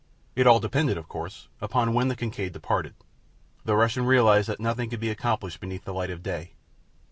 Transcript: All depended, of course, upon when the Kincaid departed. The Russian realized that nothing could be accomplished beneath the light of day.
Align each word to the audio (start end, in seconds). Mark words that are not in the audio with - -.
All 0.43 0.59
depended, 0.59 0.97
of 0.97 1.07
course, 1.07 1.47
upon 1.61 1.93
when 1.93 2.07
the 2.07 2.15
Kincaid 2.15 2.53
departed. 2.53 2.95
The 3.65 3.75
Russian 3.75 4.03
realized 4.03 4.49
that 4.49 4.59
nothing 4.59 4.89
could 4.89 4.99
be 4.99 5.11
accomplished 5.11 5.59
beneath 5.59 5.83
the 5.85 5.93
light 5.93 6.09
of 6.09 6.23
day. 6.23 6.53